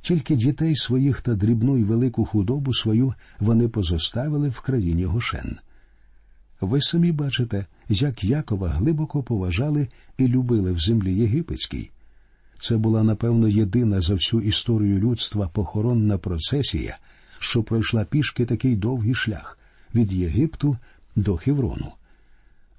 Тільки 0.00 0.36
дітей 0.36 0.76
своїх 0.76 1.20
та 1.20 1.34
дрібну 1.34 1.76
й 1.76 1.84
велику 1.84 2.24
худобу 2.24 2.74
свою 2.74 3.14
вони 3.40 3.68
позоставили 3.68 4.48
в 4.48 4.60
країні 4.60 5.04
Гошен. 5.04 5.56
Ви 6.60 6.80
самі 6.80 7.12
бачите, 7.12 7.66
як 7.88 8.24
Якова 8.24 8.68
глибоко 8.68 9.22
поважали 9.22 9.88
і 10.18 10.28
любили 10.28 10.72
в 10.72 10.80
землі 10.80 11.14
єгипетській. 11.14 11.90
Це 12.60 12.76
була, 12.76 13.02
напевно, 13.02 13.48
єдина 13.48 14.00
за 14.00 14.14
всю 14.14 14.42
історію 14.42 14.98
людства 14.98 15.48
похоронна 15.48 16.18
процесія, 16.18 16.98
що 17.38 17.62
пройшла 17.62 18.04
пішки 18.04 18.46
такий 18.46 18.76
довгий 18.76 19.14
шлях 19.14 19.58
від 19.94 20.12
Єгипту 20.12 20.76
до 21.16 21.36
Хеврону 21.36 21.92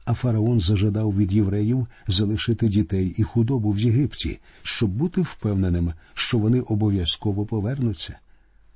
а 0.06 0.14
фараон 0.14 0.60
зажадав 0.60 1.18
від 1.18 1.34
євреїв 1.34 1.88
залишити 2.08 2.68
дітей 2.68 3.16
і 3.18 3.24
худобу 3.24 3.72
в 3.72 3.80
Єгипті, 3.80 4.40
щоб 4.62 4.90
бути 4.90 5.22
впевненим, 5.22 5.94
що 6.14 6.38
вони 6.38 6.62
обов'язково 6.62 7.46
повернуться. 7.46 8.20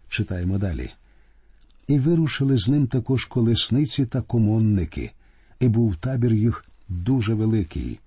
Читаємо 0.09 0.57
далі. 0.57 0.89
І 1.87 1.99
вирушили 1.99 2.57
з 2.57 2.69
ним 2.69 2.87
також 2.87 3.25
колесниці 3.25 4.05
та 4.05 4.21
комонники, 4.21 5.11
і 5.59 5.67
був 5.67 5.95
табір 5.95 6.33
їх 6.33 6.65
дуже 6.89 7.33
великий. 7.33 7.99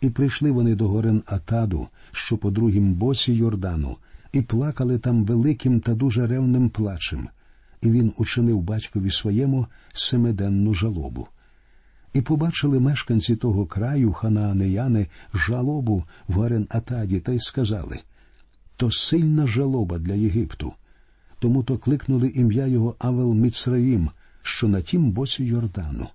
І 0.00 0.10
прийшли 0.10 0.50
вони 0.50 0.74
до 0.74 0.88
горен 0.88 1.22
Атаду, 1.26 1.88
що 2.12 2.36
по 2.36 2.50
другім 2.50 2.94
боці 2.94 3.32
Йордану, 3.32 3.96
і 4.32 4.42
плакали 4.42 4.98
там 4.98 5.24
великим 5.24 5.80
та 5.80 5.94
дуже 5.94 6.26
ревним 6.26 6.68
плачем, 6.68 7.28
і 7.82 7.90
він 7.90 8.12
учинив 8.16 8.60
батькові 8.60 9.10
своєму 9.10 9.66
семиденну 9.92 10.74
жалобу. 10.74 11.28
І 12.16 12.20
побачили 12.20 12.80
мешканці 12.80 13.36
того 13.36 13.66
краю, 13.66 14.12
ханаанеяни, 14.12 15.06
жалобу 15.34 16.04
в 16.28 16.40
Гарен 16.40 16.66
Атаді, 16.70 17.20
та 17.20 17.32
й 17.32 17.40
сказали 17.40 17.98
то 18.76 18.90
сильна 18.90 19.46
жалоба 19.46 19.98
для 19.98 20.14
Єгипту. 20.14 20.72
Тому 21.38 21.62
то 21.62 21.78
кликнули 21.78 22.28
ім'я 22.28 22.66
його 22.66 22.96
Авел 22.98 23.34
Міцраїм, 23.34 24.10
що 24.42 24.68
на 24.68 24.80
тім 24.80 25.10
боці 25.10 25.44
Йордану, 25.44 26.08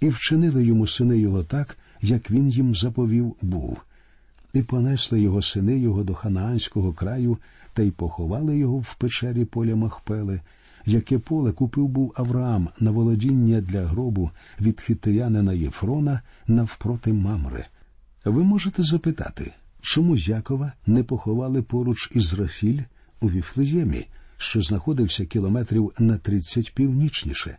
і 0.00 0.08
вчинили 0.08 0.64
йому 0.64 0.86
сини 0.86 1.18
його 1.18 1.44
так, 1.44 1.78
як 2.00 2.30
він 2.30 2.48
їм 2.48 2.74
заповів 2.74 3.36
був, 3.42 3.78
і 4.52 4.62
понесли 4.62 5.20
його 5.20 5.42
сини 5.42 5.78
його 5.78 6.04
до 6.04 6.14
ханаанського 6.14 6.92
краю 6.92 7.38
та 7.72 7.82
й 7.82 7.90
поховали 7.90 8.58
його 8.58 8.78
в 8.78 8.94
печері 8.94 9.44
поля 9.44 9.76
Махпели, 9.76 10.40
яке 10.86 11.18
поле 11.18 11.52
купив 11.52 11.88
був 11.88 12.12
Авраам 12.16 12.68
на 12.80 12.90
володіння 12.90 13.60
для 13.60 13.86
гробу 13.86 14.30
від 14.60 14.80
хітиянина 14.80 15.52
Єфрона 15.52 16.20
навпроти 16.46 17.12
Мамри. 17.12 17.66
Ви 18.24 18.44
можете 18.44 18.82
запитати, 18.82 19.52
чому 19.80 20.16
Якова 20.16 20.72
не 20.86 21.02
поховали 21.02 21.62
поруч 21.62 22.10
із 22.14 22.34
Рафіль 22.34 22.80
у 23.20 23.30
Віфлеємі, 23.30 24.06
що 24.36 24.62
знаходився 24.62 25.24
кілометрів 25.24 25.92
на 25.98 26.18
тридцять 26.18 26.74
північніше? 26.74 27.58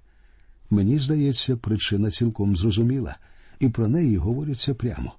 Мені 0.69 0.99
здається, 0.99 1.57
причина 1.57 2.11
цілком 2.11 2.55
зрозуміла, 2.55 3.17
і 3.59 3.69
про 3.69 3.87
неї 3.87 4.17
говориться 4.17 4.73
прямо. 4.73 5.13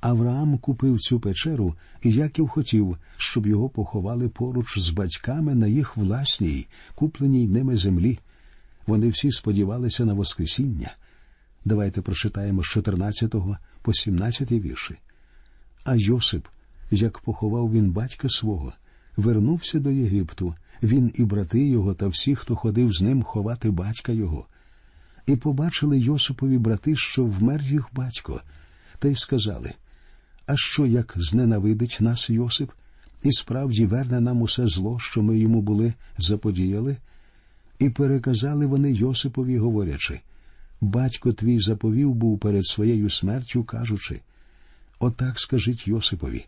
Авраам 0.00 0.58
купив 0.58 1.00
цю 1.00 1.20
печеру, 1.20 1.74
і 2.02 2.12
Яків 2.12 2.48
хотів, 2.48 2.98
щоб 3.16 3.46
його 3.46 3.68
поховали 3.68 4.28
поруч 4.28 4.78
з 4.78 4.90
батьками 4.90 5.54
на 5.54 5.66
їх 5.66 5.96
власній, 5.96 6.66
купленій 6.94 7.46
ними 7.46 7.76
землі. 7.76 8.18
Вони 8.86 9.08
всі 9.08 9.32
сподівалися 9.32 10.04
на 10.04 10.14
Воскресіння. 10.14 10.94
Давайте 11.64 12.02
прочитаємо 12.02 12.62
з 12.62 12.66
14 12.66 13.34
по 13.82 13.92
17 13.92 14.52
вірші. 14.52 14.96
А 15.84 15.94
Йосип, 15.96 16.46
як 16.90 17.18
поховав 17.18 17.72
він 17.72 17.90
батька 17.90 18.28
свого, 18.28 18.72
вернувся 19.16 19.80
до 19.80 19.90
Єгипту, 19.90 20.54
він 20.82 21.12
і 21.14 21.24
брати 21.24 21.66
його 21.66 21.94
та 21.94 22.06
всі, 22.06 22.34
хто 22.34 22.56
ходив 22.56 22.92
з 22.92 23.02
ним 23.02 23.22
ховати 23.22 23.70
батька 23.70 24.12
його. 24.12 24.46
І 25.26 25.36
побачили 25.36 25.98
Йосипові 25.98 26.58
брати, 26.58 26.96
що 26.96 27.24
вмер 27.24 27.62
їх 27.62 27.88
батько, 27.92 28.40
та 28.98 29.08
й 29.08 29.14
сказали 29.14 29.72
А 30.46 30.56
що 30.56 30.86
як 30.86 31.14
зненавидить 31.16 31.98
нас 32.00 32.30
Йосип, 32.30 32.70
і 33.22 33.32
справді 33.32 33.86
верне 33.86 34.20
нам 34.20 34.42
усе 34.42 34.66
зло, 34.66 34.98
що 34.98 35.22
ми 35.22 35.38
йому 35.38 35.62
були 35.62 35.94
заподіяли? 36.18 36.96
І 37.78 37.90
переказали 37.90 38.66
вони 38.66 38.92
Йосипові, 38.92 39.58
говорячи 39.58 40.20
Батько 40.80 41.32
твій 41.32 41.60
заповів 41.60 42.14
був 42.14 42.38
перед 42.38 42.66
своєю 42.66 43.10
смертю, 43.10 43.64
кажучи 43.64 44.20
Отак 44.98 45.40
скажіть 45.40 45.88
Йосипові 45.88 46.46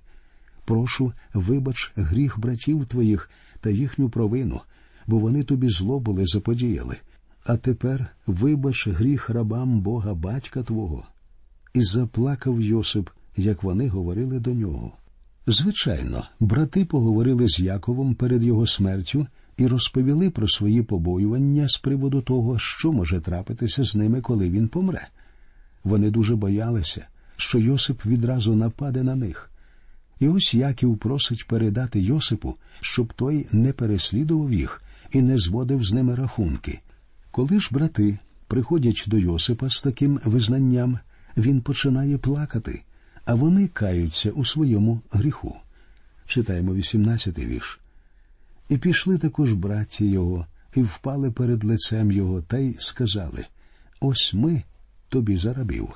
прошу, 0.68 1.12
вибач 1.34 1.92
гріх 1.96 2.38
братів 2.38 2.86
твоїх 2.86 3.30
та 3.60 3.70
їхню 3.70 4.08
провину, 4.08 4.60
бо 5.06 5.18
вони 5.18 5.42
тобі 5.42 5.68
зло 5.68 6.00
були 6.00 6.26
заподіяли. 6.26 6.96
А 7.44 7.56
тепер 7.56 8.06
вибач 8.26 8.88
гріх 8.88 9.30
рабам 9.30 9.80
Бога 9.80 10.14
батька 10.14 10.62
Твого. 10.62 11.04
І 11.74 11.82
заплакав 11.82 12.60
Йосип, 12.60 13.10
як 13.38 13.62
вони 13.62 13.88
говорили 13.88 14.40
до 14.40 14.54
нього. 14.54 14.92
Звичайно, 15.46 16.24
брати 16.40 16.84
поговорили 16.84 17.48
з 17.48 17.60
Яковом 17.60 18.14
перед 18.14 18.42
його 18.42 18.66
смертю 18.66 19.26
і 19.56 19.66
розповіли 19.66 20.30
про 20.30 20.48
свої 20.48 20.82
побоювання 20.82 21.68
з 21.68 21.76
приводу 21.78 22.22
того, 22.22 22.58
що 22.58 22.92
може 22.92 23.20
трапитися 23.20 23.84
з 23.84 23.96
ними, 23.96 24.20
коли 24.20 24.50
він 24.50 24.68
помре. 24.68 25.08
Вони 25.84 26.10
дуже 26.10 26.36
боялися, 26.36 27.06
що 27.36 27.58
Йосип 27.58 28.06
відразу 28.06 28.54
нападе 28.54 29.02
на 29.02 29.14
них. 29.14 29.50
І 30.20 30.28
ось 30.28 30.54
Яків 30.54 30.98
просить 30.98 31.46
передати 31.48 32.00
Йосипу, 32.00 32.56
щоб 32.80 33.12
той 33.12 33.46
не 33.52 33.72
переслідував 33.72 34.52
їх 34.52 34.82
і 35.12 35.22
не 35.22 35.38
зводив 35.38 35.84
з 35.84 35.92
ними 35.92 36.14
рахунки. 36.14 36.80
Коли 37.30 37.60
ж 37.60 37.68
брати 37.72 38.18
приходять 38.46 39.04
до 39.06 39.18
Йосипа 39.18 39.68
з 39.68 39.82
таким 39.82 40.20
визнанням, 40.24 40.98
він 41.36 41.60
починає 41.60 42.18
плакати, 42.18 42.82
а 43.28 43.34
вони 43.34 43.68
каються 43.68 44.30
у 44.30 44.44
своєму 44.44 45.00
гріху. 45.10 45.56
Читаємо 46.26 46.74
18-й 46.74 47.46
вірш. 47.46 47.80
І 48.68 48.78
пішли 48.78 49.18
також 49.18 49.52
браті 49.52 50.06
його, 50.06 50.46
і 50.74 50.82
впали 50.82 51.30
перед 51.30 51.64
лицем 51.64 52.12
його, 52.12 52.42
та 52.42 52.58
й 52.58 52.76
сказали 52.78 53.46
Ось 54.00 54.34
ми 54.34 54.62
тобі 55.08 55.36
зарабів. 55.36 55.88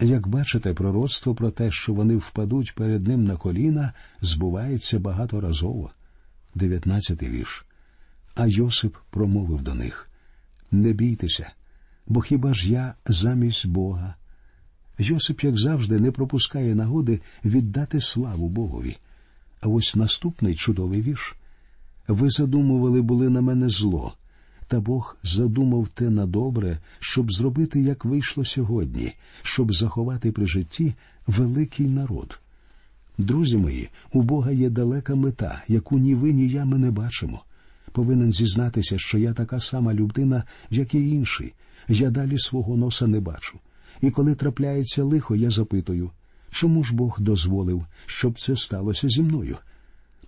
Як 0.00 0.28
бачите, 0.28 0.74
пророцтво 0.74 1.34
про 1.34 1.50
те, 1.50 1.70
що 1.70 1.94
вони 1.94 2.16
впадуть 2.16 2.74
перед 2.74 3.08
ним 3.08 3.24
на 3.24 3.36
коліна, 3.36 3.92
збувається 4.20 4.98
багаторазово. 4.98 5.90
Дев'ятнадцятий 6.54 7.28
вірш. 7.28 7.64
А 8.34 8.46
Йосип 8.46 8.96
промовив 9.10 9.62
до 9.62 9.74
них 9.74 10.10
Не 10.70 10.92
бійтеся, 10.92 11.50
бо 12.06 12.20
хіба 12.20 12.54
ж 12.54 12.72
я 12.72 12.94
замість 13.06 13.66
Бога? 13.66 14.14
Йосип, 15.00 15.44
як 15.44 15.58
завжди, 15.58 16.00
не 16.00 16.10
пропускає 16.10 16.74
нагоди 16.74 17.20
віддати 17.44 18.00
славу 18.00 18.48
Богові. 18.48 18.96
А 19.60 19.68
ось 19.68 19.96
наступний 19.96 20.54
чудовий 20.54 21.02
вірш. 21.02 21.36
Ви 22.08 22.30
задумували 22.30 23.02
були 23.02 23.30
на 23.30 23.40
мене 23.40 23.68
зло, 23.68 24.14
та 24.66 24.80
Бог 24.80 25.16
задумав 25.22 25.88
те 25.88 26.10
на 26.10 26.26
добре, 26.26 26.78
щоб 26.98 27.32
зробити, 27.32 27.80
як 27.80 28.04
вийшло 28.04 28.44
сьогодні, 28.44 29.12
щоб 29.42 29.74
заховати 29.74 30.32
при 30.32 30.46
житті 30.46 30.94
великий 31.26 31.86
народ. 31.86 32.40
Друзі 33.18 33.56
мої, 33.56 33.88
у 34.12 34.22
Бога 34.22 34.50
є 34.50 34.70
далека 34.70 35.14
мета, 35.14 35.62
яку 35.68 35.98
ні 35.98 36.14
ви, 36.14 36.32
ні 36.32 36.48
я 36.48 36.64
ми 36.64 36.78
не 36.78 36.90
бачимо. 36.90 37.44
Повинен 37.92 38.32
зізнатися, 38.32 38.98
що 38.98 39.18
я 39.18 39.32
така 39.32 39.60
сама 39.60 39.94
людина, 39.94 40.44
як 40.70 40.94
і 40.94 41.10
інші. 41.10 41.52
Я 41.88 42.10
далі 42.10 42.38
свого 42.38 42.76
носа 42.76 43.06
не 43.06 43.20
бачу. 43.20 43.58
І 44.00 44.10
коли 44.10 44.34
трапляється 44.34 45.04
лихо, 45.04 45.36
я 45.36 45.50
запитую, 45.50 46.10
чому 46.50 46.84
ж 46.84 46.94
Бог 46.94 47.20
дозволив, 47.20 47.86
щоб 48.06 48.40
це 48.40 48.56
сталося 48.56 49.08
зі 49.08 49.22
мною? 49.22 49.56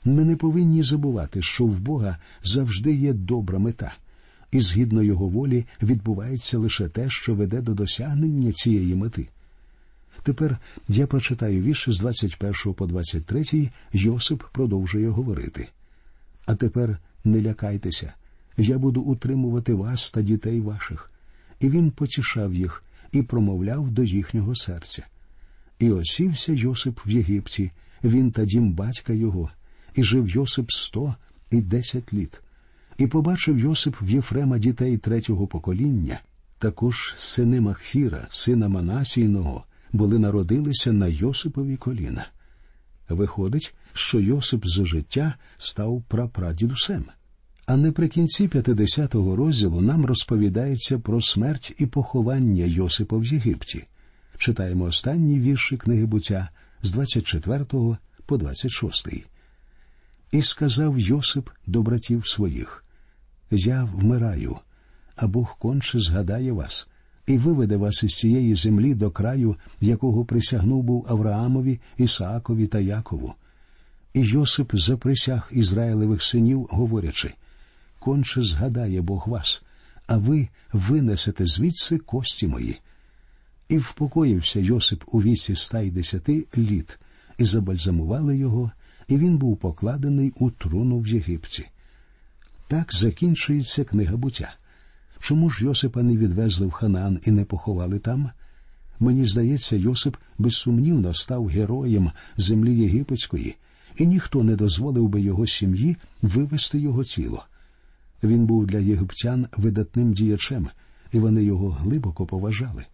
Ми 0.05 0.25
не 0.25 0.37
повинні 0.37 0.83
забувати, 0.83 1.43
що 1.43 1.65
в 1.65 1.81
Бога 1.81 2.19
завжди 2.43 2.95
є 2.95 3.13
добра 3.13 3.59
мета 3.59 3.95
і 4.53 4.61
згідно 4.61 5.03
його 5.03 5.29
волі 5.29 5.65
відбувається 5.83 6.59
лише 6.59 6.89
те, 6.89 7.11
що 7.11 7.35
веде 7.35 7.61
до 7.61 7.75
досягнення 7.75 8.53
цієї 8.53 8.95
мети. 8.95 9.29
Тепер 10.23 10.59
я 10.89 11.07
прочитаю 11.07 11.63
вірші 11.63 11.93
з 11.93 11.99
21 11.99 12.75
по 12.75 12.87
23, 12.87 13.71
Йосип 13.93 14.43
продовжує 14.53 15.09
говорити. 15.09 15.69
А 16.47 16.55
тепер 16.55 16.99
не 17.25 17.43
лякайтеся, 17.43 18.13
я 18.57 18.79
буду 18.79 19.01
утримувати 19.01 19.75
вас 19.75 20.11
та 20.11 20.23
дітей 20.23 20.61
ваших. 20.61 21.11
І 21.61 21.69
він 21.69 21.91
потішав 21.91 22.55
їх 22.55 22.83
і 23.13 23.23
промовляв 23.23 23.91
до 23.91 24.03
їхнього 24.03 24.55
серця. 24.55 25.07
І 25.79 25.91
осівся 25.91 26.53
Йосип 26.53 27.01
в 27.07 27.11
Єгипті, 27.11 27.71
він 28.05 28.31
та 28.31 28.45
дім 28.45 28.73
батька 28.73 29.13
його, 29.13 29.51
і 29.95 30.03
жив 30.03 30.29
Йосип 30.29 30.71
сто 30.71 31.15
і 31.51 31.61
десять 31.61 32.13
літ. 32.13 32.41
І 32.99 33.07
побачив 33.07 33.59
Йосип 33.59 33.97
в 34.03 34.11
Єфрема 34.11 34.59
дітей 34.59 34.99
третього 34.99 35.47
покоління, 35.47 36.21
також 36.59 37.15
сини 37.17 37.61
Махфіра, 37.61 38.27
сина 38.31 38.69
Манасійного, 38.69 39.65
були 39.93 40.19
народилися 40.19 40.93
на 40.93 41.07
Йосипові 41.07 41.77
коліна. 41.77 42.27
Виходить, 43.09 43.75
що 43.93 44.21
Йосип 44.21 44.67
за 44.67 44.85
життя 44.85 45.35
став 45.59 46.03
прапрадідусем. 46.09 47.05
А 47.73 47.77
наприкінці 47.77 48.49
50-го 48.49 49.37
розділу 49.37 49.81
нам 49.81 50.07
розповідається 50.07 50.99
про 50.99 51.21
смерть 51.21 51.75
і 51.79 51.87
поховання 51.87 52.65
Йосипа 52.65 53.17
в 53.17 53.25
Єгипті. 53.25 53.85
Читаємо 54.39 54.85
останні 54.85 55.41
вірші 55.41 55.77
книги 55.77 56.07
буття 56.07 56.49
з 56.83 56.93
24 56.93 57.65
по 58.27 58.37
26. 58.37 59.09
І 60.33 60.43
сказав 60.43 60.99
Йосип 60.99 61.51
до 61.67 61.83
братів 61.83 62.27
своїх 62.27 62.85
Я 63.51 63.85
вмираю, 63.85 64.57
а 65.17 65.27
Бог 65.27 65.59
конче 65.59 65.99
згадає 65.99 66.53
вас 66.53 66.89
і 67.27 67.39
виведе 67.39 67.77
вас 67.77 68.03
із 68.03 68.11
цієї 68.11 68.55
землі 68.55 68.95
до 68.95 69.11
краю, 69.11 69.57
якого 69.81 70.25
присягнув 70.25 70.83
був 70.83 71.07
Авраамові, 71.09 71.81
Ісаакові 71.97 72.67
та 72.67 72.81
Якову. 72.81 73.35
І 74.15 74.21
Йосип 74.21 74.71
заприсяг 74.75 75.49
Ізраїлевих 75.53 76.23
синів, 76.23 76.67
говорячи 76.71 77.35
конче 78.05 78.43
згадає 78.43 79.03
Бог 79.03 79.29
вас, 79.29 79.63
а 80.07 80.17
ви 80.17 80.49
винесете 80.73 81.47
звідси 81.47 81.99
кості 81.99 82.49
мої. 82.49 82.81
І 83.69 83.79
впокоївся 83.79 84.61
Йосип 84.61 85.05
у 85.07 85.23
віці 85.23 85.53
ста 85.53 85.81
й 85.81 85.91
десяти 85.91 86.47
літ, 86.57 86.99
і 87.39 87.45
забальзамували 87.45 88.37
його 88.37 88.71
і 89.09 89.17
він 89.17 89.39
був 89.39 89.57
покладений 89.57 90.33
у 90.39 90.51
труну 90.51 90.99
в 90.99 91.07
Єгипті. 91.07 91.67
Так 92.69 92.95
закінчується 92.95 93.85
книга 93.85 94.17
буття. 94.17 94.55
Чому 95.21 95.51
ж 95.51 95.65
Йосипа 95.65 96.03
не 96.03 96.17
відвезли 96.17 96.67
в 96.67 96.71
Ханаан 96.71 97.21
і 97.25 97.31
не 97.31 97.45
поховали 97.45 97.99
там? 97.99 98.31
Мені 99.01 99.27
здається, 99.27 99.77
Йосип 99.77 100.17
безсумнівно 100.39 101.15
став 101.15 101.47
героєм 101.47 102.11
землі 102.37 102.77
єгипетської, 102.77 103.57
і 103.97 104.07
ніхто 104.07 104.45
не 104.45 104.57
дозволив 104.57 105.09
би 105.09 105.21
його 105.21 105.47
сім'ї 105.47 105.97
вивести 106.23 106.79
його 106.79 107.05
тіло. 107.05 107.45
Він 108.23 108.47
був 108.47 108.67
для 108.67 108.79
єгиптян 108.79 109.47
видатним 109.57 110.13
діячем, 110.13 110.69
і 111.13 111.19
вони 111.19 111.45
його 111.45 111.71
глибоко 111.71 112.27
поважали. 112.27 112.85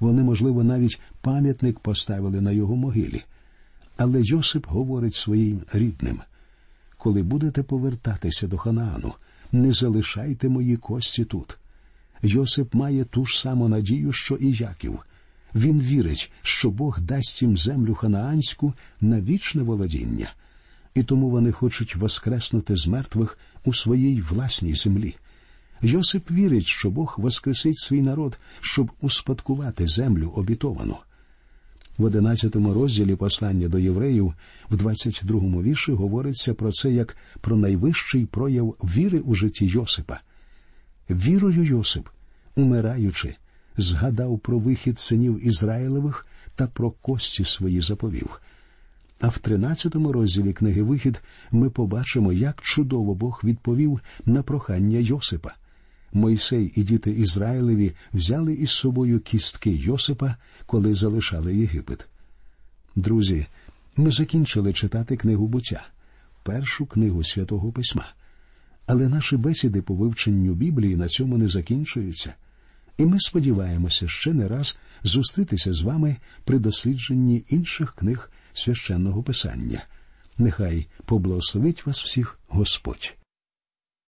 Вони, 0.00 0.22
можливо, 0.22 0.64
навіть 0.64 1.00
пам'ятник 1.20 1.78
поставили 1.78 2.40
на 2.40 2.52
його 2.52 2.76
могилі. 2.76 3.22
Але 3.96 4.20
Йосип 4.22 4.66
говорить 4.66 5.14
своїм 5.14 5.62
рідним 5.72 6.20
коли 7.00 7.22
будете 7.22 7.62
повертатися 7.62 8.46
до 8.46 8.58
Ханаану, 8.58 9.12
не 9.52 9.72
залишайте 9.72 10.48
мої 10.48 10.76
кості 10.76 11.24
тут. 11.24 11.58
Йосип 12.22 12.74
має 12.74 13.04
ту 13.04 13.26
ж 13.26 13.40
саму 13.40 13.68
надію, 13.68 14.12
що 14.12 14.34
і 14.34 14.52
Яків. 14.52 14.98
Він 15.54 15.80
вірить, 15.80 16.32
що 16.42 16.70
Бог 16.70 17.00
дасть 17.00 17.42
їм 17.42 17.56
землю 17.56 17.94
ханаанську 17.94 18.74
на 19.00 19.20
вічне 19.20 19.62
володіння, 19.62 20.32
і 20.94 21.02
тому 21.02 21.30
вони 21.30 21.52
хочуть 21.52 21.96
воскреснути 21.96 22.76
з 22.76 22.86
мертвих 22.86 23.38
у 23.64 23.74
своїй 23.74 24.20
власній 24.20 24.74
землі. 24.74 25.16
Йосип 25.82 26.30
вірить, 26.30 26.66
що 26.66 26.90
Бог 26.90 27.14
воскресить 27.18 27.78
свій 27.78 28.02
народ, 28.02 28.38
щоб 28.60 28.90
успадкувати 29.00 29.86
землю 29.86 30.32
обітовану. 30.34 30.96
В 31.98 32.04
одинадцятому 32.04 32.74
розділі 32.74 33.16
послання 33.16 33.68
до 33.68 33.78
євреїв 33.78 34.34
в 34.70 34.76
22-му 34.76 35.62
вірші 35.62 35.92
говориться 35.92 36.54
про 36.54 36.72
це 36.72 36.92
як 36.92 37.16
про 37.40 37.56
найвищий 37.56 38.26
прояв 38.26 38.76
віри 38.84 39.20
у 39.20 39.34
житті 39.34 39.66
Йосипа. 39.66 40.20
Вірою 41.10 41.64
Йосип, 41.64 42.08
умираючи, 42.56 43.34
згадав 43.76 44.38
про 44.38 44.58
вихід 44.58 44.98
синів 44.98 45.46
Ізраїлевих 45.46 46.26
та 46.54 46.66
про 46.66 46.90
кості 46.90 47.44
свої 47.44 47.80
заповів. 47.80 48.40
А 49.20 49.28
в 49.28 49.38
13-му 49.42 50.12
розділі 50.12 50.52
книги 50.52 50.82
Вихід 50.82 51.22
ми 51.50 51.70
побачимо, 51.70 52.32
як 52.32 52.60
чудово 52.62 53.14
Бог 53.14 53.40
відповів 53.44 54.00
на 54.26 54.42
прохання 54.42 54.98
Йосипа. 54.98 55.54
Мойсей 56.12 56.72
і 56.76 56.82
діти 56.82 57.10
Ізраїлеві 57.10 57.92
взяли 58.12 58.54
із 58.54 58.70
собою 58.70 59.20
кістки 59.20 59.70
Йосипа, 59.70 60.36
коли 60.66 60.94
залишали 60.94 61.56
Єгипет. 61.56 62.08
Друзі, 62.96 63.46
ми 63.96 64.10
закінчили 64.10 64.72
читати 64.72 65.16
книгу 65.16 65.48
буття, 65.48 65.86
першу 66.42 66.86
книгу 66.86 67.24
святого 67.24 67.72
письма. 67.72 68.12
Але 68.86 69.08
наші 69.08 69.36
бесіди 69.36 69.82
по 69.82 69.94
вивченню 69.94 70.54
Біблії 70.54 70.96
на 70.96 71.08
цьому 71.08 71.38
не 71.38 71.48
закінчуються, 71.48 72.34
і 72.98 73.06
ми 73.06 73.20
сподіваємося 73.20 74.08
ще 74.08 74.32
не 74.32 74.48
раз 74.48 74.78
зустрітися 75.02 75.72
з 75.72 75.82
вами 75.82 76.16
при 76.44 76.58
дослідженні 76.58 77.44
інших 77.48 77.94
книг 77.94 78.30
священного 78.52 79.22
писання. 79.22 79.84
Нехай 80.38 80.88
поблагословить 81.04 81.86
вас 81.86 82.02
всіх 82.02 82.38
Господь. 82.48 83.14